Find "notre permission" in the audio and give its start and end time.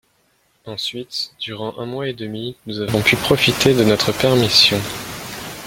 3.83-4.79